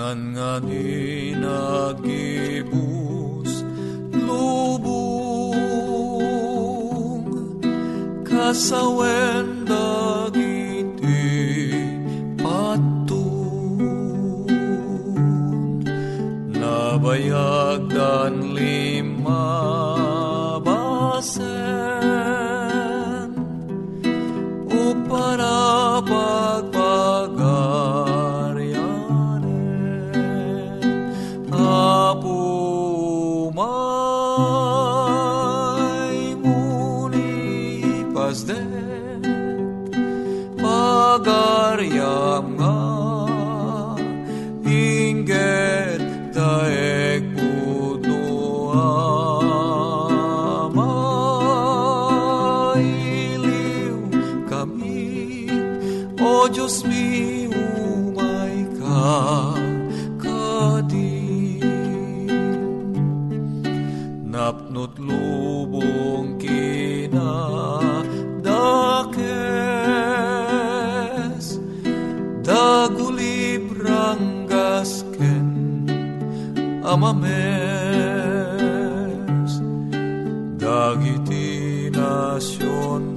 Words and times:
nga 0.00 0.56
di 0.64 1.36
nagibus 1.36 2.72
lubong 4.16 5.60
kasawen 8.24 9.68
dagiti 9.68 11.28
patun. 12.40 13.84
Nabayag 16.56 17.92
dan 17.92 18.56
lima 18.56 19.52
basen 20.64 22.29
dagulibrang 73.00 74.44
gasken 74.44 75.48
amames 76.84 77.32
dagiti 80.60 81.88
nasyon 81.88 83.09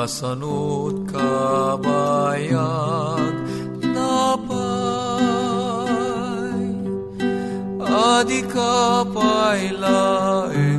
kasanot 0.00 0.96
kabayag 1.12 2.56
napay 3.92 5.20
adi 7.84 8.40
ka 8.48 9.04
pailaeng 9.12 10.69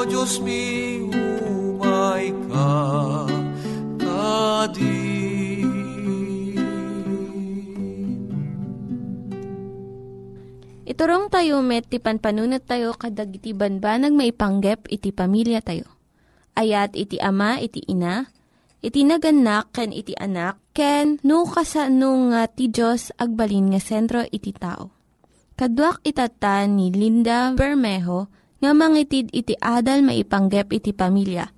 o 0.00 0.08
Diyos 0.08 0.40
mi 0.40 0.96
umay 1.12 2.32
ka 2.48 2.72
Iturong 10.90 11.30
tayo 11.30 11.62
met, 11.62 11.86
ti 11.86 12.02
panpanunat 12.02 12.66
tayo 12.66 12.92
kadag 12.98 13.30
iti 13.30 13.54
banbanag 13.54 14.10
maipanggep 14.10 14.90
iti 14.90 15.14
pamilya 15.14 15.62
tayo. 15.62 15.86
Ayat 16.58 16.98
iti 16.98 17.16
ama, 17.22 17.62
iti 17.62 17.80
ina, 17.86 18.26
iti 18.82 19.06
naganak, 19.06 19.70
ken 19.70 19.94
iti 19.94 20.18
anak, 20.18 20.58
ken 20.74 21.22
no, 21.22 21.46
kasano 21.46 22.34
nga 22.34 22.50
ti 22.50 22.68
Diyos 22.68 23.14
agbalin 23.16 23.72
nga 23.72 23.80
sentro 23.80 24.26
iti 24.28 24.50
tao. 24.50 24.90
Kaduak 25.54 26.02
itatan 26.04 26.76
ni 26.76 26.90
Linda 26.90 27.54
Bermejo 27.54 28.39
nga 28.60 28.70
mangitid 28.76 29.32
iti 29.32 29.56
adal 29.56 30.04
maipanggep 30.04 30.70
iti 30.76 30.92
pamilya. 30.92 31.48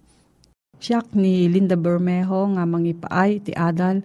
Siya 0.78 1.02
ni 1.18 1.46
Linda 1.50 1.74
Bermejo 1.74 2.46
nga 2.54 2.62
mangipaay 2.66 3.42
iti 3.42 3.52
adal 3.54 4.02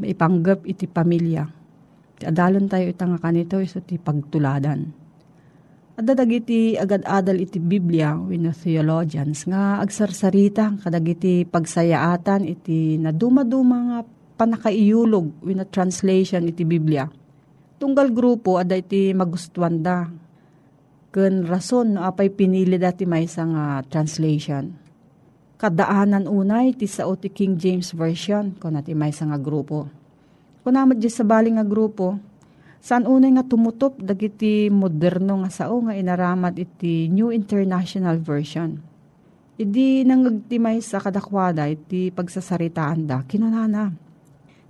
maipanggep 0.00 0.64
iti 0.64 0.88
pamilya 0.88 1.60
Ti 2.20 2.28
adalan 2.28 2.68
tayo 2.68 2.92
ita 2.92 3.08
nga 3.08 3.16
kanito 3.16 3.56
iso 3.64 3.80
ti 3.80 3.96
pagtuladan. 3.96 4.92
Adadag 5.96 6.28
iti 6.28 6.76
agad-adal 6.76 7.40
iti 7.40 7.56
Biblia 7.56 8.12
wino 8.12 8.52
theologians 8.52 9.48
nga 9.48 9.80
agsarsarita 9.80 10.84
kadag 10.84 11.16
iti 11.16 11.48
pagsayaatan 11.48 12.44
iti 12.44 13.00
naduma-duma 13.00 13.78
nga 13.88 13.98
panakaiyulog 14.36 15.40
wino 15.40 15.64
translation 15.72 16.44
iti 16.44 16.68
Biblia. 16.68 17.08
Tunggal 17.80 18.12
grupo 18.12 18.60
ada 18.60 18.76
iti 18.76 19.16
magustuhan 19.16 19.80
da. 19.80 20.04
Ken 21.10 21.42
rason 21.46 21.98
no 21.98 22.06
apay 22.06 22.30
pinili 22.30 22.78
dati 22.78 23.02
may 23.02 23.26
nga 23.26 23.82
translation. 23.90 24.74
Kadaanan 25.58 26.30
unay 26.30 26.72
ti 26.72 26.86
sao 26.86 27.18
ti 27.18 27.28
King 27.28 27.58
James 27.58 27.92
Version 27.92 28.54
kung 28.56 28.78
nati 28.78 28.94
may 28.96 29.12
nga 29.12 29.36
grupo 29.36 30.00
Kunamad 30.60 31.00
di 31.00 31.08
sa 31.08 31.24
baling 31.24 31.56
nga 31.56 31.64
grupo, 31.64 32.20
saan 32.84 33.08
unay 33.08 33.32
nga 33.32 33.48
tumutop 33.48 33.96
dagiti 33.96 34.68
moderno 34.68 35.40
nga 35.40 35.48
sao 35.48 35.80
nga 35.88 35.96
inaramad 35.96 36.52
iti 36.60 37.08
New 37.08 37.32
International 37.32 38.20
Version. 38.20 38.76
Idi 39.56 40.04
nangagtimay 40.04 40.84
sa 40.84 41.00
kadakwada 41.00 41.64
iti 41.64 42.12
pagsasaritaan 42.12 43.08
da, 43.08 43.24
kinanana. 43.24 43.88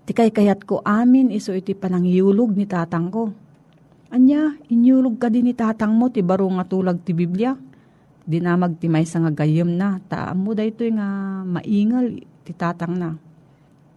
Ti 0.06 0.14
kay 0.14 0.30
kayat 0.30 0.62
ko 0.62 0.78
amin 0.86 1.34
iso 1.34 1.50
iti 1.50 1.74
panangyulog 1.74 2.54
ni 2.54 2.70
tatang 2.70 3.10
ko. 3.10 3.34
Anya, 4.10 4.58
inyulog 4.66 5.22
ka 5.22 5.30
din 5.30 5.46
ni 5.46 5.54
tatang 5.54 5.94
mo 5.94 6.10
ti 6.10 6.18
baro 6.18 6.50
nga 6.50 6.66
tulag 6.66 6.98
ti 7.06 7.14
Biblia. 7.14 7.54
Di 8.26 8.42
na 8.42 8.58
magtimay 8.58 9.06
sa 9.06 9.22
nga 9.22 9.30
gayem 9.30 9.70
na, 9.78 10.02
taam 10.10 10.42
mo 10.42 10.50
da 10.54 10.66
ito 10.66 10.82
nga 10.82 11.40
maingal 11.46 12.18
ti 12.42 12.52
tatang 12.54 12.94
na 12.98 13.14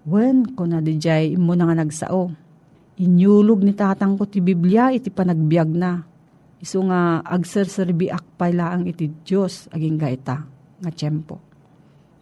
Wen, 0.04 0.51
ko 0.51 0.68
na 0.68 0.83
dijay 0.83 1.39
imo 1.39 1.56
na 1.56 1.63
nga 1.63 1.80
nagsao. 1.80 2.27
Inyulog 3.00 3.63
ni 3.63 3.71
tatang 3.71 4.19
ko 4.19 4.27
ti 4.27 4.44
Biblia 4.44 4.92
iti 4.92 5.07
panagbiag 5.07 5.69
na. 5.71 6.04
Iso 6.60 6.83
nga 6.83 7.24
agserserbi 7.24 8.12
akpay 8.12 8.51
laang 8.51 8.83
iti 8.83 9.07
Diyos 9.24 9.71
aging 9.71 9.95
gaita 9.95 10.44
nga 10.83 10.92
tiyempo. 10.92 11.39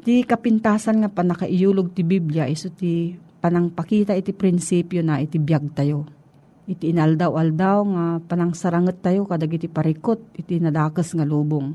Ti 0.06 0.22
kapintasan 0.26 1.02
nga 1.02 1.10
panakaiyulog 1.10 1.94
ti 1.98 2.06
Biblia 2.06 2.46
iso 2.46 2.70
ti 2.70 3.18
panangpakita 3.18 4.14
iti 4.14 4.30
prinsipyo 4.30 5.02
na 5.02 5.18
iti 5.18 5.42
biag 5.42 5.74
tayo. 5.74 6.21
Iti 6.70 6.94
inaldaw-aldaw 6.94 7.80
nga 7.94 8.06
panang 8.26 8.54
saranget 8.54 9.02
tayo 9.02 9.26
kadag 9.26 9.54
iti 9.58 9.66
parikot 9.66 10.22
iti 10.38 10.62
nadakas 10.62 11.18
nga 11.18 11.26
lubong. 11.26 11.74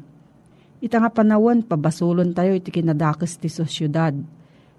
Ita 0.78 1.02
nga 1.02 1.10
panawon 1.10 1.66
pabasulon 1.66 2.30
tayo 2.36 2.54
iti 2.54 2.70
kinadakas 2.70 3.40
ti 3.40 3.50
sosyudad 3.50 4.14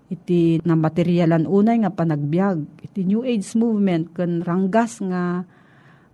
iti 0.07 0.63
na 0.63 0.80
materialan 0.80 1.44
unay 1.44 1.83
nga 1.83 1.92
panagbiag 1.92 2.63
iti 2.80 3.04
New 3.04 3.27
Age 3.27 3.51
movement 3.59 4.15
kan 4.15 4.39
ranggas 4.39 5.04
nga 5.04 5.44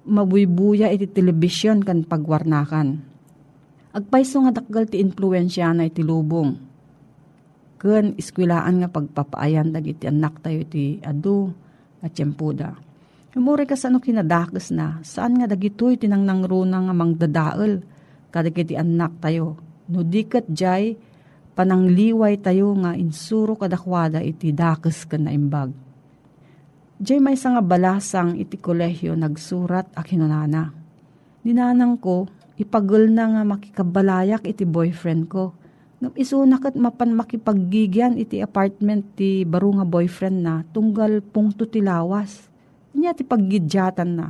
mabuybuya 0.04 0.90
iti 0.90 1.06
television 1.08 1.80
kan 1.86 2.02
pagwarnakan. 2.04 3.00
Agpaiso 3.94 4.42
nga 4.42 4.58
dakgal 4.58 4.90
ti 4.90 4.98
influensya 4.98 5.70
na 5.72 5.86
iti 5.86 6.02
lubong. 6.02 6.58
Ken 7.78 8.18
iskwilaan 8.18 8.82
nga 8.82 8.90
pagpapaayan 8.90 9.70
dagiti 9.70 10.10
anak 10.10 10.42
tayo 10.42 10.66
iti 10.66 10.98
adu 11.06 11.54
at 12.02 12.18
tiyempuda. 12.18 12.93
Umuri 13.34 13.66
ka 13.66 13.74
sa 13.74 13.90
ano 13.90 13.98
kinadakes 13.98 14.70
na, 14.70 15.02
saan 15.02 15.42
nga 15.42 15.50
dagitoy 15.50 15.98
tinang 15.98 16.30
runa 16.46 16.86
nga 16.86 16.94
mangdadaal 16.94 17.82
kadagiti 18.30 18.78
anak 18.78 19.18
tayo. 19.18 19.58
No 19.90 20.06
dikat 20.06 20.54
jay, 20.54 20.94
panangliway 21.58 22.38
tayo 22.38 22.78
nga 22.78 22.94
insuro 22.94 23.58
kadakwada 23.58 24.22
iti 24.22 24.54
dakes 24.54 25.10
ken 25.10 25.26
naimbag. 25.26 25.74
Diyay 27.02 27.18
may 27.18 27.34
nga 27.34 27.62
balasang 27.66 28.38
iti 28.38 28.62
kolehyo 28.62 29.18
nagsurat 29.18 29.90
a 29.98 30.06
kinunana. 30.06 30.70
Ninanang 31.42 31.98
ko, 31.98 32.30
ipagul 32.62 33.10
na 33.10 33.34
nga 33.34 33.42
makikabalayak 33.50 34.46
iti 34.46 34.62
boyfriend 34.62 35.26
ko. 35.26 35.58
Ngam 36.06 36.14
isunak 36.22 36.70
at 36.70 36.78
mapan 36.78 37.18
makipaggigyan 37.18 38.22
iti 38.22 38.46
apartment 38.46 39.18
ti 39.18 39.42
baro 39.42 39.74
nga 39.74 39.90
boyfriend 39.90 40.38
na 40.46 40.62
tunggal 40.70 41.26
pungto 41.26 41.66
ti 41.66 41.82
Niya 42.94 43.18
ti 43.18 43.26
paggidyatan 43.26 44.10
na 44.14 44.28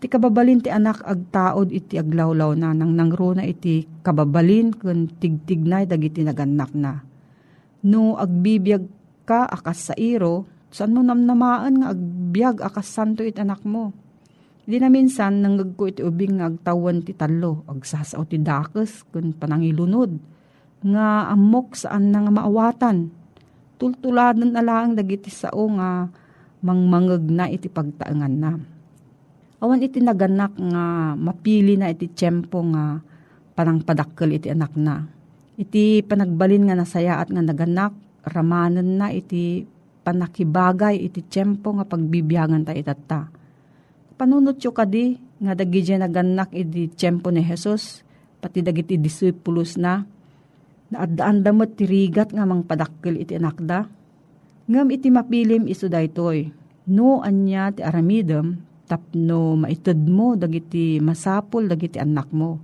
Ti 0.00 0.08
kababalin 0.08 0.64
ti 0.64 0.72
anak 0.72 1.04
agtaod 1.04 1.68
iti 1.76 2.00
aglawlaw 2.00 2.56
na 2.56 2.72
nang 2.72 2.96
nangruna 2.96 3.44
iti 3.44 3.84
kababalin 4.00 4.72
kun 4.72 5.12
tigtignay 5.20 5.84
dagiti 5.84 6.24
naganak 6.24 6.72
na. 6.72 7.04
No 7.84 8.16
agbibiyag 8.16 8.88
ka 9.28 9.44
akas 9.44 9.92
sa 9.92 9.94
iro, 10.00 10.48
saan 10.72 10.96
mo 10.96 11.04
namnamaan 11.04 11.84
nga 11.84 11.92
agbyag 11.92 12.64
akas 12.64 12.88
santo 12.88 13.20
it 13.20 13.36
anak 13.36 13.60
mo. 13.68 13.92
Di 14.64 14.80
na 14.80 14.88
minsan 14.88 15.44
nanggagko 15.44 15.92
iti 15.92 16.00
ubing 16.00 16.40
nga 16.40 16.48
agtawan 16.48 17.04
ti 17.04 17.12
talo, 17.12 17.68
agsasao 17.68 18.24
ti 18.24 18.40
dakes 18.40 19.04
kun 19.12 19.36
panangilunod. 19.36 20.16
Nga 20.80 21.28
amok 21.28 21.76
saan 21.76 22.08
na 22.08 22.24
nga 22.24 22.32
maawatan. 22.40 23.12
Tultuladan 23.76 24.56
alaang 24.56 24.96
dagiti 24.96 25.28
sao 25.28 25.68
nga 25.76 26.08
mangmangag 26.60 27.24
na 27.28 27.48
iti 27.48 27.68
pagtaangan 27.68 28.34
na 28.36 28.52
Awan 29.60 29.84
iti 29.84 30.00
naganak 30.00 30.56
nga 30.56 31.12
mapili 31.20 31.76
na 31.76 31.92
iti 31.92 32.08
tiyempo 32.08 32.64
nga 32.72 32.96
parang 33.52 33.84
padakkel 33.84 34.32
iti 34.32 34.48
anak 34.48 34.72
na. 34.72 35.04
Iti 35.60 36.00
panagbalin 36.00 36.64
nga 36.64 36.80
nasaya 36.80 37.20
at 37.20 37.28
nga 37.28 37.44
naganak, 37.44 37.92
ramanan 38.24 38.96
na 38.96 39.12
iti 39.12 39.68
panakibagay 40.00 41.04
iti 41.04 41.20
tiyempo 41.28 41.76
nga 41.76 41.84
pagbibiyangan 41.84 42.64
ta 42.64 42.72
itata. 42.72 43.28
Panunot 44.16 44.56
yo 44.64 44.72
kadi 44.72 45.20
nga 45.44 45.52
dagi 45.52 45.92
naganak 45.92 46.56
iti 46.56 46.88
tiyempo 46.96 47.28
ni 47.28 47.44
Jesus, 47.44 48.00
pati 48.40 48.64
dagiti 48.64 48.96
discipulus 48.96 49.76
na, 49.76 50.08
naadaan 50.88 51.44
damot 51.44 51.76
tirigat 51.76 52.32
nga 52.32 52.48
mang 52.48 52.64
padakkel 52.64 53.20
iti 53.20 53.36
anak 53.36 53.60
da. 53.60 53.84
Ngam 54.70 54.86
iti 54.94 55.10
mapilim 55.10 55.66
iso 55.66 55.90
daytoy, 55.90 56.46
no 56.94 57.26
anya 57.26 57.74
ti 57.74 57.82
aramidem, 57.82 58.54
tapno 58.86 59.58
maitid 59.58 59.98
mo 60.06 60.38
dagiti 60.38 61.02
masapol 61.02 61.66
dagiti 61.66 61.98
anak 61.98 62.30
mo. 62.30 62.62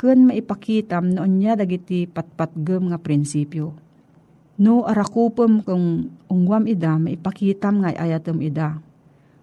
Kun 0.00 0.32
maipakitam 0.32 1.12
noon 1.12 1.36
niya 1.36 1.52
dagiti 1.60 2.08
patpatgem 2.08 2.88
nga 2.88 2.96
prinsipyo. 2.96 3.76
No 4.64 4.88
arakupem 4.88 5.60
kung 5.60 6.08
ungwam 6.32 6.64
ida 6.64 6.96
maipakitam 6.96 7.84
nga 7.84 7.92
ayatem 7.92 8.40
ida. 8.40 8.80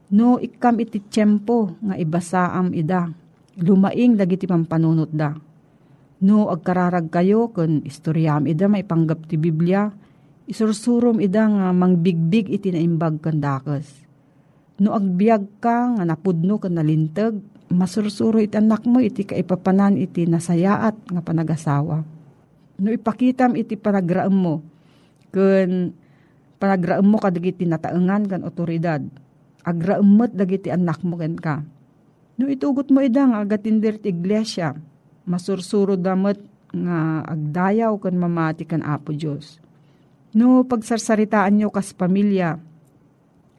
No 0.10 0.42
ikam 0.42 0.82
iti 0.82 0.98
tiyempo 0.98 1.78
nga 1.78 1.94
ibasaam 1.94 2.74
ida. 2.74 3.14
Lumaing 3.62 4.18
dagiti 4.18 4.50
pampanunot 4.50 5.14
da. 5.14 5.38
No 6.26 6.50
agkararag 6.50 7.14
kayo 7.14 7.54
kun 7.54 7.86
istoryam 7.86 8.50
ida 8.50 8.66
maipanggap 8.66 9.30
ti 9.30 9.38
Biblia. 9.38 9.94
Isursurom 10.44 11.24
ida 11.24 11.48
nga 11.48 11.72
mangbigbig 11.72 12.52
iti 12.52 12.70
naimbag 12.76 13.24
kandakas 13.24 14.04
No 14.84 14.92
agbyag 14.98 15.64
ka 15.64 15.96
nga 15.96 16.04
napudno 16.04 16.60
ka 16.60 16.68
nalintag, 16.68 17.40
masursuro 17.72 18.44
iti 18.44 18.60
anak 18.60 18.84
mo 18.84 19.00
iti 19.00 19.24
kaipapanan 19.24 19.96
iti 19.96 20.28
nasayaat 20.28 21.08
nga 21.08 21.22
panagasawa. 21.24 22.04
No 22.84 22.90
ipakitam 22.92 23.56
iti 23.56 23.80
panagraam 23.80 24.36
mo, 24.36 24.66
kun 25.32 25.96
panagraam 26.60 27.08
mo 27.08 27.16
kadagiti 27.16 27.64
nataengan 27.64 28.28
kan 28.28 28.42
otoridad, 28.44 29.00
agraamot 29.64 30.36
dagiti 30.36 30.68
anak 30.68 31.00
mo 31.08 31.16
ken 31.16 31.40
ka. 31.40 31.64
No 32.36 32.52
itugot 32.52 32.92
mo 32.92 33.00
idang 33.00 33.40
agatindir 33.40 34.04
ti 34.04 34.12
iglesia, 34.12 34.76
masursuro 35.24 35.96
damot 35.96 36.44
nga 36.76 37.24
agdayaw 37.24 37.96
kan 38.04 38.20
mamati 38.20 38.68
kan 38.68 38.84
Apo 38.84 39.16
Diyos. 39.16 39.63
No 40.34 40.66
pagsarsaritaan 40.66 41.62
nyo 41.62 41.70
kas 41.70 41.94
pamilya, 41.94 42.58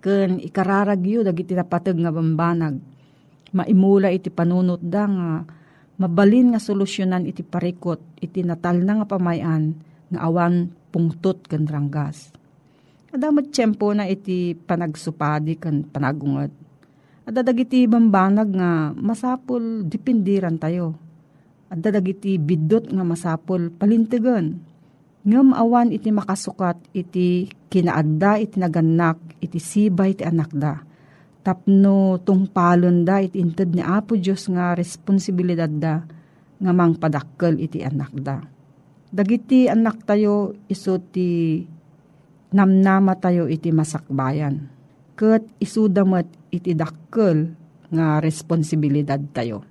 ken 0.02 0.42
ikararagyo 0.42 1.22
dagiti 1.22 1.54
napateg 1.54 1.94
nga 2.02 2.10
bambanag. 2.10 2.82
Maimula 3.54 4.10
iti 4.10 4.26
panunot 4.26 4.82
da 4.82 5.06
nga 5.06 5.46
mabalin 6.02 6.50
nga 6.50 6.58
solusyonan 6.58 7.30
iti 7.30 7.46
parikot 7.46 8.18
iti 8.18 8.42
natal 8.42 8.82
na 8.82 8.98
nga 8.98 9.06
pamayan 9.06 9.78
nga 10.10 10.26
awan 10.26 10.74
pungtot 10.90 11.46
ken 11.46 11.70
ranggas. 11.70 12.34
Adamot 13.14 13.54
tiyempo 13.54 13.94
na 13.94 14.10
iti 14.10 14.58
panagsupadi 14.58 15.54
ken 15.54 15.86
panagungot. 15.86 16.50
Adadag 17.30 17.62
iti 17.62 17.86
bambanag 17.86 18.50
nga 18.50 18.90
masapul 18.90 19.86
dipindiran 19.86 20.58
tayo. 20.58 20.98
Adadag 21.70 22.10
iti 22.10 22.34
bidot 22.34 22.90
nga 22.90 23.06
masapul 23.06 23.70
palintigan 23.70 24.73
ngem 25.24 25.56
awan 25.56 25.88
iti 25.88 26.12
makasukat 26.12 26.76
iti 26.92 27.48
kinaadda 27.72 28.44
iti 28.44 28.60
naganak 28.60 29.16
iti 29.40 29.56
sibay 29.56 30.12
iti 30.12 30.24
anak 30.24 30.52
da. 30.52 30.84
Tapno 31.44 32.20
tungpalon 32.20 33.04
da 33.04 33.20
iti 33.20 33.40
inted 33.40 33.72
ni 33.76 33.80
Apo 33.84 34.16
Diyos 34.16 34.48
nga 34.52 34.76
responsibilidad 34.76 35.68
da 35.68 36.04
nga 36.60 36.72
mang 36.72 36.96
padakkel 37.00 37.56
iti 37.56 37.80
anak 37.80 38.12
da. 38.20 38.40
Dagiti 39.14 39.68
anak 39.68 40.04
tayo 40.04 40.52
iso 40.68 41.00
ti 41.00 41.60
namnama 42.52 43.16
tayo 43.16 43.48
iti 43.48 43.72
masakbayan. 43.72 44.68
Kat 45.16 45.44
isudamat 45.56 46.26
iti 46.52 46.76
dakkel 46.76 47.54
nga 47.88 48.20
responsibilidad 48.20 49.20
tayo. 49.32 49.64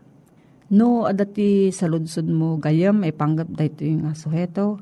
No, 0.73 1.05
adati 1.05 1.69
sa 1.69 1.85
ludsod 1.85 2.25
mo 2.25 2.57
gayam 2.57 3.05
ay 3.05 3.13
panggap 3.13 3.51
da 3.53 3.67
ito 3.67 3.85
yung 3.85 4.09
suheto 4.17 4.81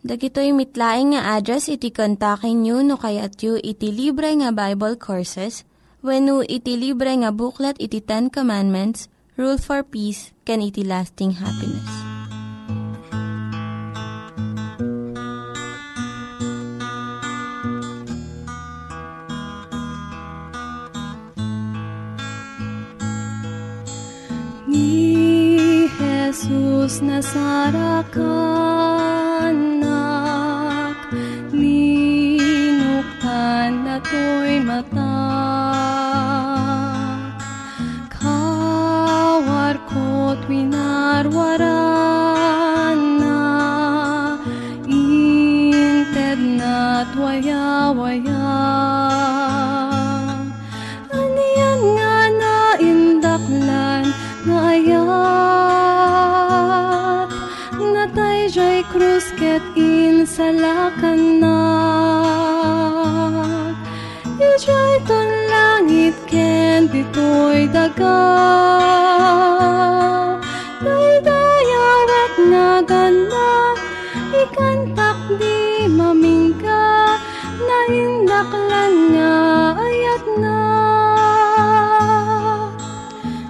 Dagitoy 0.00 0.56
mitlaing 0.56 1.12
nga 1.12 1.36
address 1.36 1.68
iti 1.68 1.92
kontakin 1.92 2.64
nyo 2.64 2.80
no 2.80 2.96
kayat 2.96 3.36
yu 3.44 3.60
iti 3.60 3.92
libre 3.92 4.32
nga 4.32 4.48
Bible 4.48 4.96
Courses 4.96 5.68
when 6.00 6.24
no 6.24 6.40
iti 6.40 6.72
libre 6.80 7.12
nga 7.20 7.28
buklat 7.28 7.76
iti 7.76 8.00
Ten 8.00 8.32
Commandments, 8.32 9.12
Rule 9.36 9.60
for 9.60 9.84
Peace, 9.84 10.32
can 10.48 10.64
iti 10.64 10.80
lasting 10.88 11.36
happiness. 11.36 11.84
Ni 24.64 25.84
Jesus 25.92 27.04
Nasarakan 27.04 28.80
ako'y 33.90 34.62
mata 34.62 35.10
Kawar 38.14 39.76
ko't 39.90 40.40
winarwaran 40.46 41.58
na. 43.22 43.42
Inted 44.86 46.38
na't 46.60 47.10
waya-waya. 47.18 48.46
Aniyan 51.10 51.80
nga 51.96 52.16
na 52.40 52.56
indaklan 52.78 54.04
na 54.46 54.56
ayat. 54.70 56.10
Natay 57.80 58.40
jay 58.54 58.78
krus 58.92 59.26
ket 59.40 59.64
insalakan 59.74 61.20
na 61.42 61.49
ditoy 66.90 67.70
daga. 67.70 68.18
Daydayawat 70.82 72.34
nga 72.50 72.70
ganda. 72.82 73.78
Ikantak 74.34 75.18
di 75.38 75.86
mamingka. 75.86 77.14
Naindaklan 77.62 78.94
nga 79.14 79.38
ayat 79.78 80.24
na. 80.42 80.62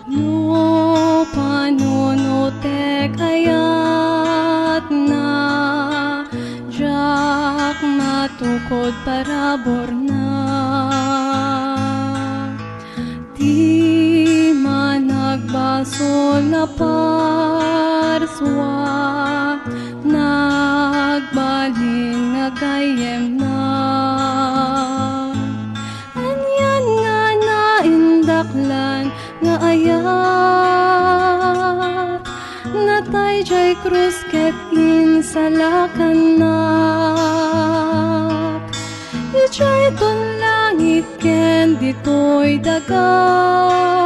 No 0.05 1.25
panunutek 1.33 3.17
ayat 3.17 4.85
na. 4.93 5.29
Jak 6.69 7.79
matukod 7.81 8.93
parabor 13.41 15.01
na 15.01 15.41
basol 15.49 16.45
na 16.45 16.67
parswa 16.77 18.37
nagbalin 20.05 20.77
nga 22.37 22.53
gayem 22.61 23.41
na. 23.41 23.57
Anyan 26.21 26.85
nga 27.01 27.33
naindaklan 27.49 29.09
nga 29.41 29.55
ayat 29.65 30.01
natay 32.77 33.41
jay 33.41 33.73
krus 33.81 34.21
ket 34.29 34.53
insalakan 34.77 36.37
na. 36.37 36.57
Ijay 39.33 39.89
ken 42.11 42.59
ditoy 42.59 42.59
dagat 42.59 44.00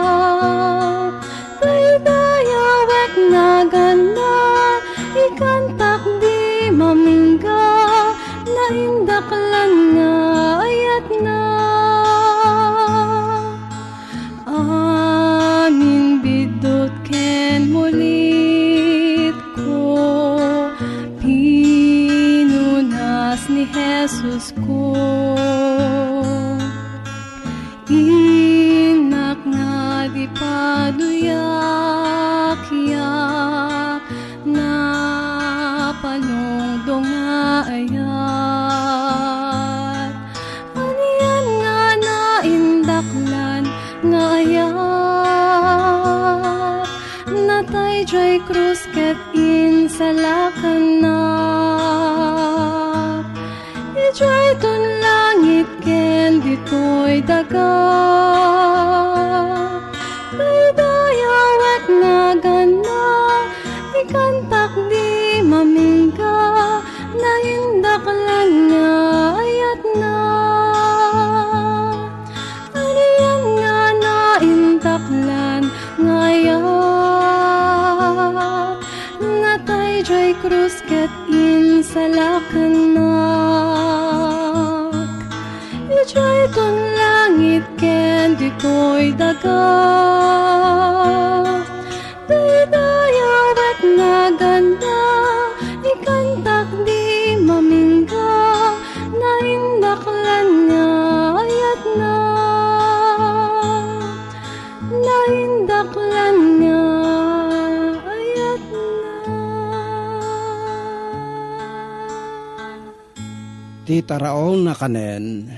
kanen, 114.75 115.49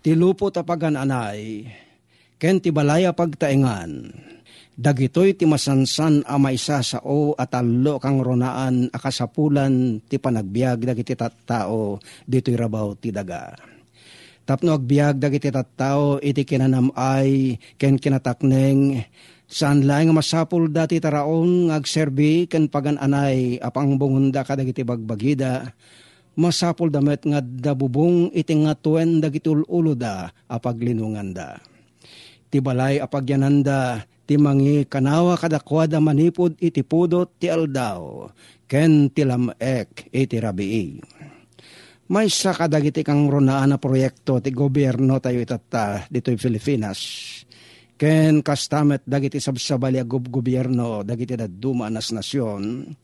ti 0.00 0.16
lupo 0.16 0.48
tapagan 0.48 0.96
anay, 0.96 1.68
ken 2.40 2.58
ti 2.58 2.72
balaya 2.72 3.12
pagtaingan, 3.12 4.10
dagitoy 4.76 5.32
ti 5.32 5.48
masansan 5.48 6.20
a 6.28 6.36
maysa 6.36 6.84
sao 6.84 7.32
at 7.40 7.56
allo 7.56 7.96
kang 7.96 8.20
ronaan 8.20 8.92
akasapulan 8.92 10.04
ti 10.04 10.20
panagbiag 10.20 10.84
dagiti 10.84 11.16
tattao 11.16 11.96
dito'y 12.28 12.56
rabaw 12.56 12.92
ti 13.00 13.08
daga. 13.08 13.56
Tapno 14.46 14.78
agbiag 14.78 15.18
dagiti 15.18 15.50
tattao 15.50 16.22
iti 16.22 16.46
kinanamay 16.46 17.58
ken 17.80 17.98
kinatakneng 17.98 19.02
saan 19.48 19.82
lang 19.88 20.14
masapul 20.14 20.70
dati 20.70 21.02
taraon 21.02 21.72
agserbi 21.74 22.46
ken 22.46 22.70
pagananay 22.70 23.58
apang 23.58 23.98
bungunda 23.98 24.46
kadagiti 24.46 24.86
bagbagida 24.86 25.72
masapul 26.36 26.92
damet 26.92 27.24
nga 27.24 27.40
dabubong 27.40 28.30
iti 28.36 28.52
nga 28.52 28.76
tuen 28.76 29.18
dagiti 29.18 29.48
ulo 29.48 29.96
da 29.96 30.30
apaglinungan 30.46 31.32
da. 31.32 31.58
Ti 32.46 32.62
balay 32.62 33.00
apagyananda 33.02 34.04
ti 34.28 34.38
mangi 34.38 34.86
kanawa 34.86 35.34
kadakwada 35.34 35.98
manipod 35.98 36.54
iti 36.62 36.84
pudot 36.84 37.40
ti 37.40 37.50
aldaw 37.50 38.30
ken 38.68 39.10
ti 39.10 39.24
lamek 39.26 40.12
iti 40.12 40.36
rabii. 40.36 40.90
May 42.06 42.30
sa 42.30 42.54
kadagiti 42.54 43.02
kang 43.02 43.26
ronaan 43.26 43.74
na 43.74 43.82
proyekto 43.82 44.38
ti 44.38 44.54
gobyerno 44.54 45.18
tayo 45.18 45.42
itata 45.42 46.06
dito'y 46.06 46.38
Pilipinas. 46.38 47.00
Ken 47.98 48.46
kastamet 48.46 49.02
dagiti 49.02 49.42
sabsabali 49.42 49.98
a 49.98 50.06
gobyerno 50.06 51.02
dagiti 51.02 51.34
daduma 51.34 51.90
nas 51.90 52.14
nasyon 52.14 52.94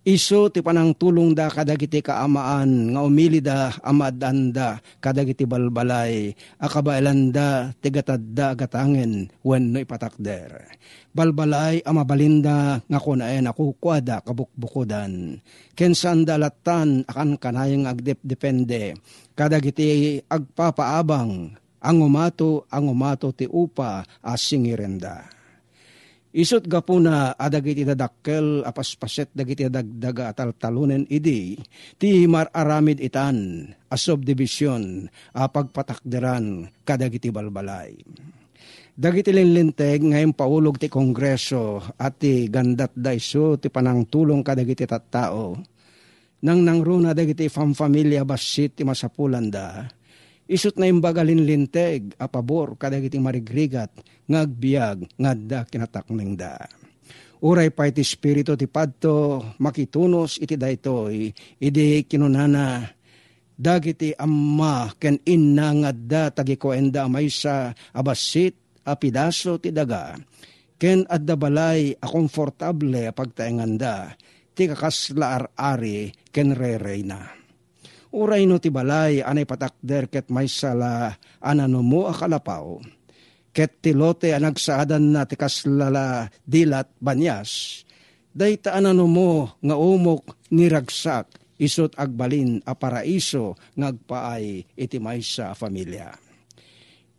Iso 0.00 0.48
ti 0.48 0.64
panang 0.64 0.96
tulong 0.96 1.36
da 1.36 1.52
kadagiti 1.52 2.00
kaamaan 2.00 2.96
nga 2.96 3.04
umili 3.04 3.44
da 3.44 3.68
amadanda 3.84 4.80
kadagiti 4.96 5.44
balbalay 5.44 6.32
akabailanda 6.56 7.76
ti 7.84 7.92
gatadda 7.92 8.56
gatangen 8.56 9.28
wenno 9.44 9.76
ipatakder. 9.76 10.72
Balbalay 11.12 11.84
amabalinda 11.84 12.80
nga 12.80 12.96
kunaen 12.96 13.44
ako 13.44 13.76
kwada 13.76 14.24
kabukbukudan. 14.24 15.36
Ken 15.76 15.92
saan 15.92 16.24
dalatan 16.24 17.04
akan 17.04 17.36
kanayang 17.36 17.84
agdep-depende 17.84 18.96
kadagiti 19.36 20.16
agpapaabang 20.32 21.60
ang 21.80 21.98
umato 22.00 22.64
ang 22.72 22.88
umato 22.88 23.36
ti 23.36 23.44
upa 23.44 24.00
as 24.24 24.48
Isot 26.30 26.62
gapuna 26.70 27.34
adagiti 27.34 27.82
dadakkel 27.82 28.62
apaspaset 28.62 29.34
dagiti 29.34 29.66
dagdaga 29.66 30.30
ataltalunen 30.30 31.02
idi 31.10 31.58
ti 31.98 32.22
mararamid 32.30 33.02
itan 33.02 33.66
a 33.90 33.98
subdivision 33.98 35.10
a 35.34 35.50
pagpatakderan 35.50 36.70
kadagiti 36.86 37.34
balbalay. 37.34 37.98
Dagiti 38.94 39.34
linlinteg 39.34 40.06
ngayon 40.06 40.30
paulog 40.30 40.78
ti 40.78 40.86
kongreso 40.86 41.82
at 41.98 42.22
ti 42.22 42.46
gandat 42.46 42.94
daiso 42.94 43.58
ti 43.58 43.66
panang 43.66 44.06
tulong 44.06 44.46
kadagiti 44.46 44.86
tattao. 44.86 45.58
Nang 46.46 46.62
nangruna 46.62 47.10
dagiti 47.10 47.50
famfamilya 47.50 48.22
basit 48.22 48.78
ti 48.78 48.82
masapulanda, 48.86 49.90
Isut 50.50 50.74
na 50.82 50.90
imbaga 50.90 51.22
linlinteg, 51.22 52.18
a 52.18 52.26
pabor, 52.26 52.74
kadagiti 52.74 53.22
marigrigat, 53.22 53.94
ngagbiag, 54.26 55.06
ngadda 55.14 55.62
kinatakneng 55.70 56.34
da. 56.34 56.58
Uray 57.38 57.70
pa 57.70 57.86
iti 57.86 58.02
spirito 58.02 58.58
ti 58.58 58.66
padto, 58.66 59.46
makitunos 59.62 60.42
iti 60.42 60.58
daytoy, 60.58 61.30
idi 61.62 62.02
kinunana, 62.02 62.82
dagiti 63.54 64.10
amma 64.18 64.90
ken 64.98 65.22
inna 65.22 65.70
ngadda 65.70 66.34
tagikuenda 66.34 67.06
maysa 67.06 67.70
abasit 67.94 68.82
a 68.82 68.98
pidaso 68.98 69.54
ti 69.62 69.70
daga, 69.70 70.18
ken 70.82 71.06
adda 71.06 71.38
balay 71.38 71.94
a 71.94 72.06
komfortable 72.10 73.06
a 73.06 73.14
pagtaenganda, 73.14 74.18
ti 74.52 74.66
kakasla 74.66 75.46
ari 75.54 76.10
ken 76.34 76.58
re-reyna. 76.58 77.39
Uray 78.10 78.42
no 78.42 78.58
ti 78.58 78.74
balay 78.74 79.22
anay 79.22 79.46
patakder 79.46 80.10
ket 80.10 80.34
may 80.34 80.50
sala 80.50 81.14
anano 81.38 81.78
mo 81.78 82.10
akalapaw. 82.10 82.82
Ket 83.54 83.82
ti 83.82 83.94
lote 83.94 84.34
anagsaadan 84.34 85.14
na 85.14 85.22
ti 85.26 85.38
kaslala 85.38 86.26
dilat 86.42 86.90
banyas. 86.98 87.82
Dayta 88.30 88.74
anano 88.74 89.06
mo 89.06 89.30
nga 89.62 89.74
umok 89.78 90.50
niragsak 90.50 91.38
isot 91.58 91.94
agbalin 91.94 92.58
a 92.66 92.74
paraiso 92.74 93.54
ngagpaay 93.78 94.74
iti 94.74 94.98
maysa 94.98 95.54
familia. 95.54 96.10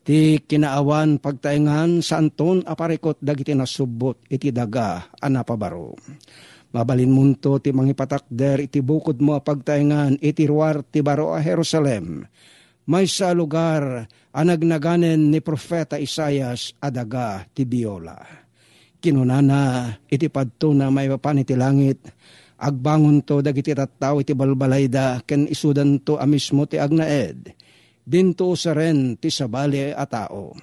Ti 0.02 0.42
kinaawan 0.44 1.22
pagtaingan 1.22 2.02
sa 2.02 2.18
anton 2.18 2.66
aparikot 2.66 3.22
dagiti 3.22 3.54
nasubot 3.54 4.18
iti 4.28 4.50
daga 4.50 5.08
anapabaro. 5.22 5.94
Mabalin 6.72 7.12
munto 7.12 7.60
ti 7.60 7.76
mangipatakder 7.76 8.64
iti 8.64 8.80
bukod 8.80 9.20
mo 9.20 9.36
pagtaingan 9.44 10.16
iti 10.24 10.48
ruar 10.48 10.88
ti 10.88 11.04
baro 11.04 11.36
a 11.36 11.44
Jerusalem. 11.44 12.24
May 12.88 13.12
sa 13.12 13.36
lugar 13.36 14.08
anagnaganen 14.32 15.36
ni 15.36 15.44
Profeta 15.44 16.00
Isayas 16.00 16.72
adaga 16.80 17.44
ti 17.52 17.68
Biola. 17.68 18.24
Kinunana 19.04 19.92
iti 20.08 20.32
padto 20.32 20.72
na 20.72 20.88
may 20.88 21.12
papan 21.12 21.44
iti 21.44 21.60
langit. 21.60 22.08
Agbangon 22.62 23.26
to 23.28 23.44
dagiti 23.44 23.76
tattaw 23.76 24.24
iti 24.24 24.32
balbalayda 24.32 25.28
ken 25.28 25.52
isudan 25.52 26.00
to 26.06 26.16
amismo 26.24 26.70
ti 26.70 26.80
agnaed. 26.80 27.52
Dinto 28.00 28.56
sa 28.56 28.72
ren 28.72 29.20
ti 29.20 29.28
sabali 29.28 29.92
a 29.92 30.06
tao. 30.08 30.56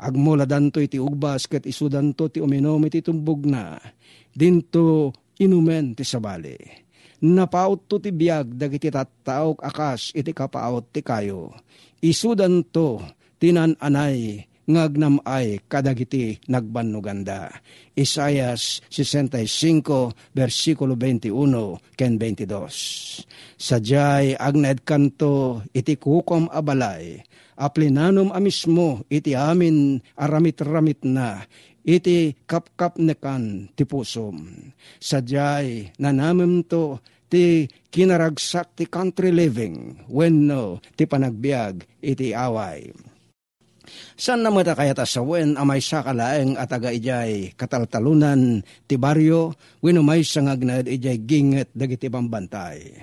Agmuladan 0.00 0.72
to 0.72 0.80
iti 0.80 0.96
ugbas 0.96 1.44
ket 1.44 1.68
isudan 1.68 2.16
to 2.16 2.32
ti 2.32 2.40
uminom 2.40 2.80
iti 2.88 3.04
tumbog 3.04 3.44
na. 3.44 3.76
Dinto 4.32 5.12
inumen 5.40 5.96
ti 5.96 6.04
sabali. 6.04 6.58
Napaot 7.22 7.86
to 7.86 8.02
ti 8.02 8.10
biyag 8.10 8.58
dagiti 8.58 8.90
tattaok 8.90 9.62
akas 9.62 10.10
iti 10.12 10.34
kapaot 10.34 10.90
ti 10.90 11.06
kayo. 11.06 11.54
Isudan 12.02 12.66
to 12.74 12.98
tinan 13.38 13.78
anay 13.78 14.42
ngagnamay 14.66 15.62
kadagiti 15.70 16.42
nagbanuganda. 16.50 17.62
Isayas 17.94 18.82
65 18.90 20.34
versikulo 20.34 20.98
21 20.98 21.94
ken 21.94 22.18
22. 22.18 23.22
Sadyay 23.54 24.34
agned 24.34 24.82
kanto 24.82 25.62
iti 25.70 25.94
kukom 25.94 26.50
abalay 26.50 27.22
aplinanum 27.62 28.32
amismo 28.32 29.04
iti 29.12 29.36
amin 29.36 30.00
aramit-ramit 30.18 31.04
na 31.06 31.44
iti 31.86 32.34
kapkap 32.46 32.98
nekan 32.98 33.70
ti 33.74 33.82
pusom. 33.86 34.42
Sadyay 34.98 35.94
nanamem 35.98 36.62
to 36.66 37.02
ti 37.26 37.66
kinaragsak 37.90 38.76
ti 38.76 38.84
country 38.86 39.32
living 39.32 40.06
when 40.08 40.46
no 40.46 40.78
ti 40.94 41.08
panagbiag 41.08 41.82
iti 42.04 42.36
away. 42.36 42.92
San 44.14 44.46
na 44.46 44.54
mata 44.54 44.78
kaya 44.78 44.94
tasawen 44.94 45.58
amay 45.58 45.82
sakalaeng 45.82 46.54
at 46.54 46.70
aga 46.70 46.94
ijay 46.94 47.50
kataltalunan 47.58 48.62
ti 48.86 48.94
baryo 48.94 49.58
wino 49.82 50.06
may 50.06 50.22
sangagnad 50.22 50.86
ijay 50.86 51.18
ginget 51.18 51.68
dagiti 51.74 52.06
bambantay. 52.06 52.94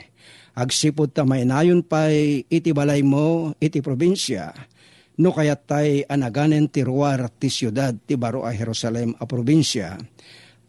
Agsipod 0.56 1.12
ta 1.12 1.28
may 1.28 1.44
nayon 1.44 1.84
pay 1.84 2.48
iti 2.48 2.72
balay 2.72 3.04
mo 3.04 3.54
iti 3.60 3.84
probinsya 3.84 4.56
no 5.20 5.36
kayat 5.36 5.68
tay 5.68 6.08
anaganen 6.08 6.72
ti 6.72 6.82
ruar 6.82 7.28
ti 7.36 7.52
siyudad 7.52 7.94
ti 8.08 8.16
baro 8.16 8.48
a 8.48 8.56
Jerusalem 8.56 9.14
a 9.20 9.28
probinsya, 9.28 10.00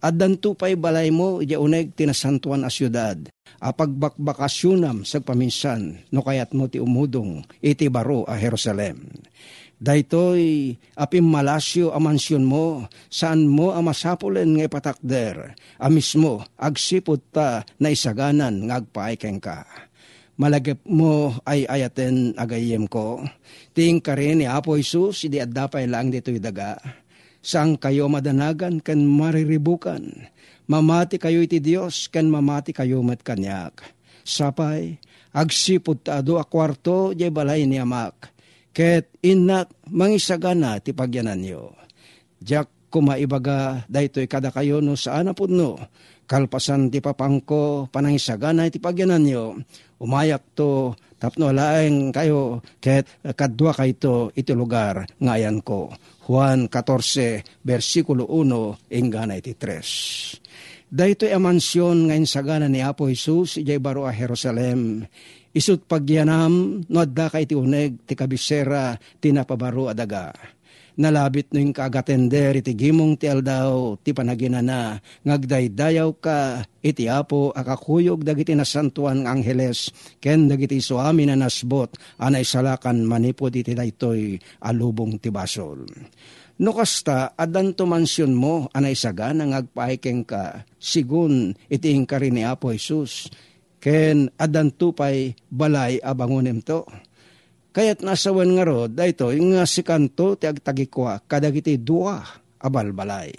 at 0.01 0.17
danto 0.17 0.57
pa'y 0.57 0.81
balay 0.81 1.13
mo, 1.13 1.45
iti 1.45 1.53
uneg 1.53 1.93
tinasantuan 1.93 2.65
a 2.65 2.73
syudad. 2.73 3.29
Apagbakbakasyunam 3.61 5.05
sa 5.05 5.21
paminsan, 5.21 6.01
no 6.09 6.25
kayat 6.25 6.57
mo 6.57 6.73
ti 6.73 6.81
umudong, 6.81 7.45
iti 7.61 7.93
baro 7.93 8.25
a 8.25 8.41
Jerusalem. 8.41 9.13
Daytoy 9.81 10.77
apim 10.97 11.25
malasyo 11.25 11.93
a 11.93 12.01
mansyon 12.01 12.45
mo, 12.45 12.85
saan 13.09 13.49
mo 13.49 13.73
a 13.73 13.81
masapulen 13.81 14.57
nga 14.57 14.69
ipatakder, 14.69 15.57
a 15.57 15.87
mismo 15.89 16.45
agsipot 16.61 17.21
ta 17.33 17.65
na 17.81 17.93
isaganan 17.93 18.69
nga 18.69 18.81
agpaikeng 18.81 19.41
ka. 19.41 19.65
Malagip 20.41 20.81
mo 20.89 21.37
ay 21.45 21.69
ayaten 21.69 22.33
agayem 22.41 22.89
ko, 22.89 23.21
ting 23.81 24.05
ka 24.05 24.13
rin 24.13 24.45
ni 24.45 24.45
Apo 24.45 24.77
Isus, 24.77 25.25
idi 25.25 25.41
adapay 25.41 25.89
lang 25.89 26.13
dito'y 26.13 26.37
daga. 26.37 26.77
Sang 27.41 27.81
kayo 27.81 28.13
madanagan 28.13 28.85
kan 28.85 29.01
mariribukan, 29.01 30.05
mamati 30.69 31.17
kayo 31.17 31.41
iti 31.41 31.65
Dios 31.65 32.13
kan 32.13 32.29
mamati 32.29 32.77
kayo 32.77 33.01
mat 33.01 33.25
kanyak. 33.25 33.81
Sapay, 34.21 35.01
agsipod 35.33 36.05
ta 36.05 36.21
ado 36.21 36.37
a 36.37 36.45
kwarto, 36.45 37.17
di 37.17 37.25
balay 37.33 37.65
ni 37.65 37.81
amak, 37.81 38.37
Ket 38.77 39.17
inak 39.25 39.73
mangisagana 39.89 40.77
ti 40.85 40.93
pagyanan 40.93 41.41
nyo. 41.41 41.73
Diyak 42.37 42.93
kumaibaga 42.93 43.89
daytoy 43.89 44.29
kada 44.29 44.53
kayo 44.53 44.85
no 44.85 44.93
saan 44.93 45.33
po 45.33 45.49
no. 45.49 45.81
Kalpasan 46.29 46.93
ti 46.93 47.01
papangko 47.01 47.89
panangisagana 47.91 48.69
ti 48.69 48.77
pagyanan 48.79 49.25
nyo. 49.25 49.59
Umayak 49.99 50.53
to 50.55 50.95
tapno 51.21 51.53
laeng 51.53 52.09
kayo 52.11 52.65
ket 52.81 53.21
kadwa 53.37 53.77
kayto 53.77 54.33
iti 54.33 54.57
lugar 54.57 55.05
ngayan 55.21 55.61
ko. 55.61 55.93
Juan 56.25 56.73
14 56.73 57.61
versikulo 57.61 58.25
1 58.25 58.97
ingana 58.97 59.37
iti 59.37 59.53
3. 59.53 60.89
Daytoy 60.91 61.31
a 61.31 61.39
mansyon 61.39 62.11
ngayon 62.11 62.27
sagana 62.27 62.67
ni 62.67 62.83
Apo 62.83 63.07
Jesus 63.07 63.61
ijay 63.61 63.79
baro 63.79 64.09
a 64.09 64.13
Jerusalem 64.17 65.07
Isut 65.51 65.83
pagyanam, 65.83 66.87
no 66.87 66.99
adda 67.03 67.27
kay 67.27 67.43
ti 67.43 67.59
uneg, 67.59 68.07
ti 68.07 68.15
kabisera, 68.15 68.95
ti 69.19 69.35
napabaro 69.35 69.91
adaga. 69.91 70.31
Nalabit 71.01 71.57
no 71.57 71.65
yung 71.65 71.73
kagatender, 71.73 72.61
iti 72.61 72.77
gimong 72.77 73.17
ti 73.17 73.25
aldaw, 73.25 73.97
ti 74.05 74.13
panaginana, 74.13 75.01
ngagdaydayaw 75.25 76.11
ka, 76.21 76.61
iti 76.85 77.09
apo, 77.09 77.57
akakuyog 77.57 78.21
dagiti 78.21 78.53
nasantuan 78.53 79.25
ng 79.25 79.27
angheles, 79.27 79.89
ken 80.21 80.45
dagiti 80.45 80.77
suami 80.77 81.25
na 81.25 81.41
nasbot, 81.41 81.97
anay 82.21 82.45
salakan 82.45 83.01
manipod 83.09 83.57
iti 83.57 83.73
daytoy 83.73 84.37
alubong 84.61 85.17
ti 85.17 85.33
basol. 85.33 85.89
No 86.61 86.77
kasta, 86.77 87.33
adan 87.33 87.73
to 87.73 87.89
mansyon 87.89 88.37
mo, 88.37 88.69
anay 88.77 88.93
saga, 88.93 89.33
nang 89.33 89.57
agpaikeng 89.57 90.29
ka, 90.29 90.69
sigun, 90.77 91.57
iti 91.73 91.97
ka 92.05 92.21
ni 92.21 92.45
Apo 92.45 92.77
Jesus, 92.77 93.33
ken 93.81 94.29
adan 94.37 94.69
tupay 94.69 95.33
balay 95.49 95.97
abangunem 96.05 96.61
to. 96.61 96.85
Kayat 97.71 98.03
nasawan 98.03 98.51
nga 98.59 98.67
rod, 98.67 98.99
dayto, 98.99 99.31
nga 99.31 99.63
si 99.63 99.87
kanto 99.87 100.35
ti 100.35 100.51
agtagikwa, 100.51 101.23
kadagiti 101.23 101.79
dua 101.79 102.19
abalbalay. 102.59 103.31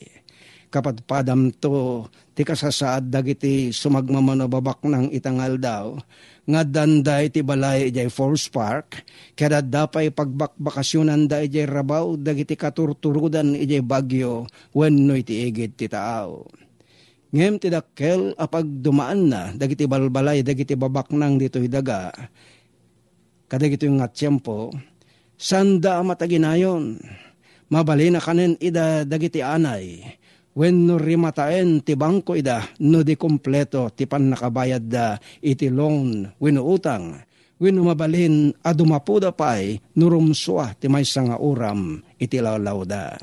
Kapat 0.72 1.04
padam 1.04 1.52
to, 1.52 2.08
ti 2.32 2.48
kasasaad 2.48 3.12
dagiti 3.12 3.76
sumagmamanababak 3.76 4.88
ng 4.88 5.12
itangal 5.12 5.60
daw, 5.60 6.00
nga 6.48 6.64
danday 6.64 7.28
ti 7.28 7.44
balay 7.44 7.92
jay 7.92 8.08
Force 8.08 8.48
Park, 8.48 9.04
kada 9.36 9.60
dapay 9.60 10.16
pagbakbakasyonan 10.16 11.28
da 11.28 11.44
ijay 11.44 11.68
rabaw, 11.68 12.16
dagiti 12.16 12.56
katurturudan 12.56 13.52
ijay 13.60 13.84
bagyo, 13.84 14.48
wenno 14.72 15.12
iti 15.20 15.44
igid 15.44 15.76
ti 15.76 15.92
tao 15.92 16.48
Ngem 17.32 17.64
ti 17.64 17.72
dakkel 17.72 18.36
apag 18.36 18.68
dumaan 18.84 19.32
na 19.32 19.56
dagiti 19.56 19.88
balbalay 19.88 20.44
dagiti 20.44 20.76
babaknang 20.76 21.40
dito 21.40 21.64
daga. 23.52 23.60
Kadagito 23.60 23.84
yung 23.84 24.00
nga 24.00 24.08
tiyempo, 24.08 24.72
sanda 25.36 26.00
mataginayon. 26.00 26.96
Mabali 27.72 28.12
na 28.12 28.24
kanen 28.24 28.56
ida 28.60 29.04
dagiti 29.04 29.44
anay. 29.44 30.04
When 30.52 30.84
no 30.84 31.00
rimataen 31.00 31.80
ti 31.80 31.96
bangko 31.96 32.36
ida 32.36 32.60
no 32.84 33.08
di 33.08 33.16
kompleto 33.16 33.88
ti 33.96 34.04
pan 34.04 34.36
nakabayad 34.36 34.84
da 34.84 35.16
iti 35.40 35.72
loan 35.72 36.28
wino 36.44 36.68
utang. 36.68 37.16
Wino 37.62 37.88
mabalin 37.88 38.52
adumapuda 38.60 39.32
pay 39.32 39.80
nurumswa 39.96 40.76
ti 40.76 40.92
may 40.92 41.08
nga 41.08 41.38
uram 41.40 42.04
iti 42.20 42.42
lawlaw 42.42 42.84
da 42.84 43.16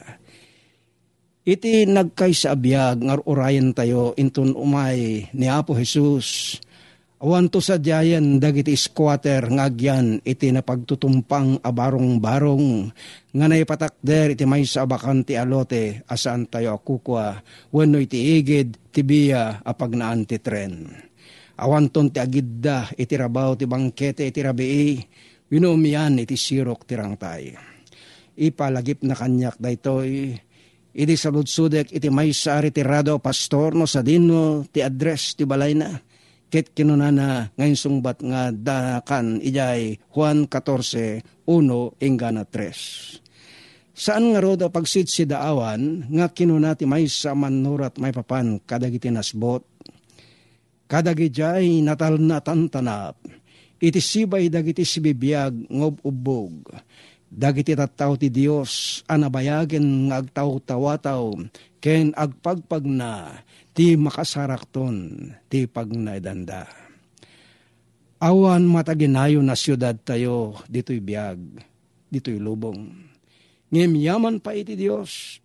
Iti 1.49 1.88
nagkay 1.88 2.33
sa 2.37 2.53
abiyag 2.53 3.05
ngar 3.05 3.25
urayan 3.25 3.73
tayo 3.73 4.12
intun 4.21 4.53
umay 4.53 5.29
ni 5.33 5.49
Apo 5.49 5.77
Jesus. 5.77 6.61
Awan 7.18 7.50
to 7.50 7.59
sa 7.59 7.83
diayan 7.83 8.38
dagiti 8.38 8.78
squatter 8.78 9.50
ngagyan 9.50 10.22
iti 10.22 10.54
napagtutumpang 10.54 11.59
abarong-barong 11.66 12.94
nga 13.35 13.46
naipatakder 13.50 14.38
iti 14.38 14.46
may 14.46 14.62
sa 14.62 14.87
abakan 14.87 15.26
ti 15.26 15.35
alote 15.35 16.07
asaan 16.07 16.46
tayo 16.46 16.78
akukwa 16.78 17.42
wano 17.74 17.98
iti 17.98 18.38
igid 18.38 18.94
ti 18.94 19.02
biya 19.02 19.66
apag 19.66 19.98
naan 19.98 20.31
ti 20.31 20.38
tren. 20.38 20.94
Awan 21.59 21.90
ti 21.90 22.22
agidda 22.22 22.94
iti 22.94 23.18
rabaw 23.18 23.59
ti 23.59 23.66
bangkete 23.66 24.22
iti 24.22 24.38
rabii 24.38 24.90
winumian 25.50 26.22
iti 26.22 26.38
sirok 26.38 26.87
tirangtay. 26.87 27.50
Ipalagip 28.38 29.02
na 29.02 29.18
kanyak 29.18 29.59
daytoy 29.59 30.38
Iti 30.98 31.14
saludsudek 31.14 31.94
iti 31.94 32.11
may 32.11 32.35
sa 32.35 32.59
retirado 32.59 33.22
pastor 33.22 33.70
no 33.70 33.87
sa 33.87 34.02
dino 34.02 34.66
ti 34.66 34.83
address 34.83 35.38
ti 35.38 35.46
balay 35.46 35.76
na. 35.76 35.94
Ket 36.49 36.73
kinunana 36.73 37.53
ngayon 37.61 37.77
sungbat 37.77 38.25
nga 38.25 38.49
dakan 38.49 39.45
ijay 39.45 40.01
Juan 40.09 40.49
14, 40.49 41.21
1, 41.45 42.01
ingana 42.01 42.49
3. 42.49 43.93
Saan 43.93 44.33
nga 44.33 44.41
roda 44.41 44.73
pagsit 44.73 45.13
si 45.13 45.29
nga 46.09 46.27
kinuna 46.33 46.73
ti 46.73 46.89
may 46.89 47.05
sa 47.05 47.37
manurat 47.37 48.01
may 48.01 48.17
papan 48.17 48.57
kadagiti 48.65 49.13
nasbot. 49.13 49.61
Kadagijay 50.89 51.85
natal 51.85 52.17
na 52.17 52.41
tantanap. 52.41 53.21
Iti 53.77 54.01
dagiti 54.49 54.89
sibibiyag 54.89 55.69
ngob 55.69 56.01
ubog 56.01 56.65
dagiti 57.29 57.77
tattaw 57.77 58.17
ti 58.17 58.33
Dios 58.33 59.05
anabayagen 59.05 60.09
nga 60.09 60.25
agtaw-tawataw 60.25 61.37
ken 61.79 62.17
agpagpag 62.17 62.89
na 62.89 63.45
ti 63.79 63.95
makasarakton 63.95 65.31
ti 65.47 65.71
pagnaidanda. 65.71 66.67
Awan 68.19 68.67
mataginayo 68.67 69.38
na 69.38 69.55
siyudad 69.55 69.95
tayo 70.03 70.59
dito'y 70.67 70.99
biyag, 70.99 71.38
dito'y 72.11 72.43
lubong. 72.43 72.91
Ngem 73.71 73.93
yaman 74.03 74.43
pa 74.43 74.59
iti 74.59 74.75
Dios. 74.75 75.38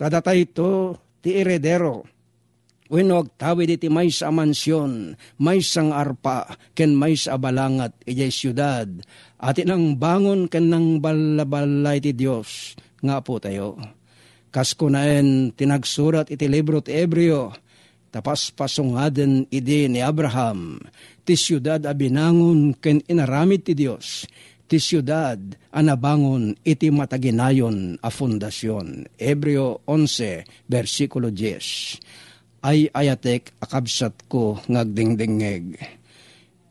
Tadatay 0.00 0.48
ito 0.48 0.96
ti 1.20 1.36
eredero. 1.36 2.08
When 2.88 3.12
agtawid 3.12 3.76
iti 3.76 3.92
may 3.92 4.08
sa 4.08 4.32
mansyon, 4.32 5.16
may 5.36 5.60
sang 5.60 5.92
arpa, 5.92 6.56
ken 6.72 6.96
may 6.96 7.16
sa 7.16 7.36
balangat, 7.36 7.92
ijay 8.04 8.32
siyudad, 8.32 8.88
Ati 9.40 9.64
nang 9.68 10.00
bangon 10.00 10.48
ken 10.48 10.72
nang 10.72 11.00
balabalay 11.04 12.00
ti 12.00 12.16
Dios 12.16 12.76
nga 13.04 13.20
po 13.20 13.36
tayo. 13.36 13.76
Kas 14.52 14.76
kunaen 14.76 15.56
tinagsurat 15.56 16.28
iti 16.28 16.44
libro 16.44 16.84
ti 16.84 16.92
Ebreo, 16.92 17.56
tapas 18.12 18.52
pasungaden 18.52 19.48
idi 19.48 19.88
ni 19.88 20.04
Abraham, 20.04 20.76
ti 21.24 21.40
siyudad 21.40 21.80
abinangon 21.88 22.76
ken 22.76 23.00
inaramid 23.08 23.64
ti 23.64 23.72
Dios, 23.72 24.28
ti 24.68 24.76
siyudad 24.76 25.40
anabangon 25.72 26.52
iti 26.68 26.92
mataginayon 26.92 27.96
a 28.04 28.12
fundasyon. 28.12 29.08
Ebreo 29.16 29.80
11, 29.88 30.44
versikulo 30.68 31.32
10. 31.32 32.60
Ay 32.60 32.92
ayatek 32.92 33.56
akabsat 33.56 34.28
ko 34.28 34.60
ngagdingdingeg 34.68 35.80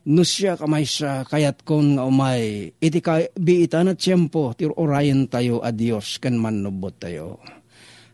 no 0.02 0.26
siya 0.26 0.58
kamay 0.58 0.82
sa 0.82 1.22
kayat 1.22 1.62
kon 1.62 1.94
nga 1.94 2.06
umay, 2.06 2.74
iti 2.82 2.98
biitan 3.38 3.94
at 3.94 4.02
tiyempo, 4.02 4.50
tir 4.58 4.74
orayan 4.74 5.30
tayo 5.30 5.62
a 5.62 5.70
Diyos 5.70 6.18
kan 6.18 6.34
manubot 6.34 6.94
tayo. 6.98 7.38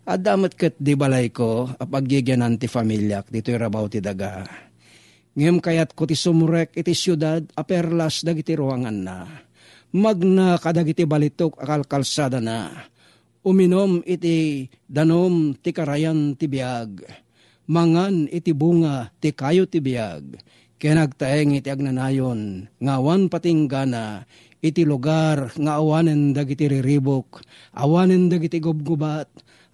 At 0.09 0.25
damat 0.25 0.57
kat 0.57 0.81
di 0.81 0.97
balay 0.97 1.29
ko, 1.29 1.69
apagigyanan 1.69 2.57
ti 2.57 2.65
familyak, 2.65 3.29
dito 3.29 3.53
rabaw 3.53 3.93
ti 3.93 4.01
daga. 4.01 4.41
Ngem 5.37 5.61
kayat 5.61 5.93
ko 5.93 6.09
ti 6.09 6.17
sumurek 6.17 6.73
iti 6.81 6.97
syudad, 6.97 7.45
aperlas 7.53 8.25
dagiti 8.25 8.57
ruangan 8.57 8.99
na. 9.05 9.29
Magna 9.93 10.57
kadagiti 10.57 11.05
balitok 11.05 11.61
akal 11.61 11.85
kalsada 11.85 12.41
na. 12.41 12.73
Uminom 13.45 14.01
iti 14.09 14.65
danom 14.89 15.53
ti 15.61 15.77
karayan 15.77 16.41
ti 16.41 16.49
biag. 16.49 17.05
Mangan 17.69 18.33
iti 18.33 18.57
bunga 18.57 19.13
ti 19.21 19.37
kayo 19.37 19.69
ti 19.69 19.85
biag 19.85 20.25
kaya 20.79 20.95
nagtaeng 20.95 21.59
iti 21.59 21.75
agnanayon, 21.75 22.71
ngawan 22.79 23.27
patinggana, 23.27 24.23
iti 24.63 24.87
lugar 24.87 25.51
nga 25.59 25.83
awanen 25.83 26.31
dagiti 26.31 26.71
riribok, 26.71 27.43
awanen 27.75 28.31
dagiti 28.31 28.63
gubgubat, 28.63 29.27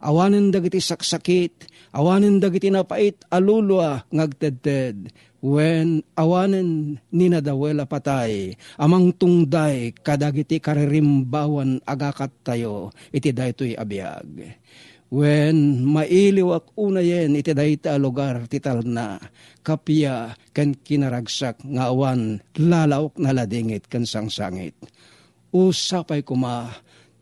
awanen 0.04 0.52
dagiti 0.52 0.84
saksakit, 0.84 1.64
awanen 1.96 2.36
dagiti 2.36 2.68
napait 2.68 3.16
alulwa 3.32 4.04
ngagtedted, 4.12 5.08
when 5.40 6.04
awanen 6.16 7.00
ninadawela 7.08 7.88
patay, 7.88 8.52
amang 8.76 9.16
tungday 9.16 9.96
kadagiti 9.96 10.60
karirimbawan 10.60 11.80
agakat 11.88 12.32
tayo, 12.44 12.92
iti 13.08 13.32
daytoy 13.32 13.72
abiyag. 13.72 14.60
When 15.14 15.86
mailiwak 15.86 16.74
unayen 16.74 17.38
iti 17.38 17.54
dayta 17.54 17.94
lugar 18.00 18.50
tital 18.50 18.82
na 18.82 19.22
kapya 19.62 20.34
ken 20.50 20.74
kinaragsak 20.74 21.62
nga 21.62 21.92
awan 21.92 22.42
lalawak 22.58 23.14
na 23.22 23.30
ladingit 23.30 23.86
ken 23.86 24.08
sangsangit. 24.08 24.74
Usapay 25.54 26.26
kuma 26.26 26.66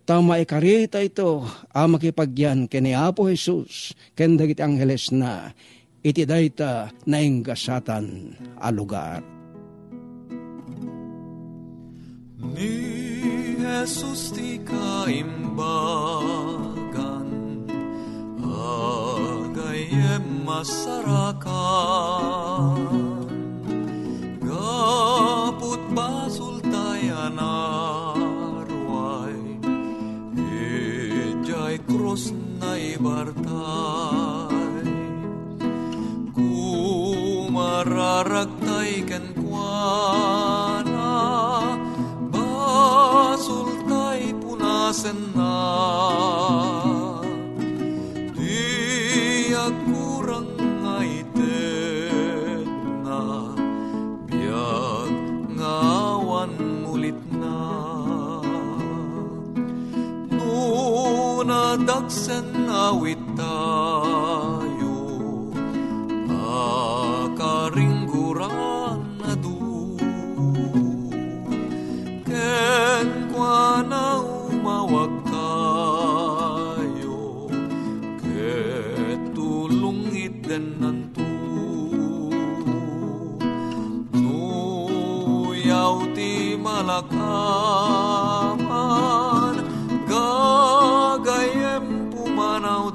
tama 0.03 0.43
ikarita 0.43 0.99
ito 0.99 1.47
a 1.71 1.87
makipagyan 1.87 2.67
kini 2.67 2.91
Apo 2.95 3.31
Jesus 3.31 3.95
ken 4.19 4.35
dagiti 4.35 4.63
angheles 4.63 5.15
na 5.15 5.55
iti 6.03 6.27
dayta 6.27 6.91
nainggasatan 7.07 8.35
a 8.59 8.71
lugar. 8.75 9.23
Ni 12.43 12.75
Jesus 13.55 14.35
ti 14.35 14.59
kaimbagan 14.67 15.63
Agayem 18.43 20.43
masarakan 20.43 21.47
Gaput 24.43 25.79
basul 25.95 26.59
tayan 26.67 27.39
Krus 32.13 32.29
na 32.61 32.77
ibartay. 32.77 34.85
Kumararagtay 36.37 39.01
ken 39.09 39.33
kuana 39.33 41.17
Basultay 42.29 44.37
punasen 44.45 45.33
na 45.33 45.52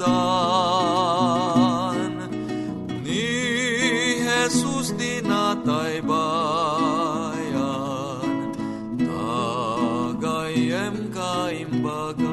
pumanaw 0.08 2.00
dan 2.00 2.32
Ni 3.04 3.28
Jesus 4.24 4.96
di 4.96 5.20
natay 5.24 6.02
bayan 6.04 8.52
Tagayem 9.04 11.12
kaimbagan 11.12 12.26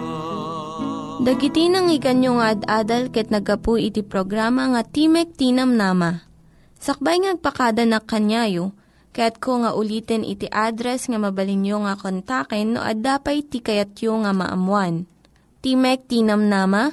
Dagiti 1.24 1.72
nang 1.72 1.88
iganyo 1.88 2.36
nga 2.36 2.52
ad-adal 2.52 3.08
ket 3.08 3.32
nagapu 3.32 3.80
iti 3.80 4.04
programa 4.04 4.68
nga 4.76 4.84
Timek 4.84 5.32
Tinam 5.40 5.72
Nama. 5.72 6.20
Sakbay 6.76 7.24
ngagpakada 7.24 7.88
na 7.88 7.96
kanyayo, 7.96 8.76
ket 9.16 9.40
ko 9.40 9.64
nga 9.64 9.72
ulitin 9.72 10.20
iti 10.20 10.44
address 10.52 11.08
nga 11.08 11.16
mabalinyo 11.16 11.88
nga 11.88 11.96
kontaken 11.96 12.76
no 12.76 12.84
ad-dapay 12.84 13.40
ti 13.40 13.64
kayatyo 13.64 14.20
nga 14.20 14.36
maamuan. 14.36 15.08
Timek 15.64 16.04
Tinam 16.12 16.44
Nama, 16.44 16.92